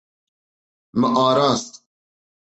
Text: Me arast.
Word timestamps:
Me 0.99 1.07
arast. 1.27 1.71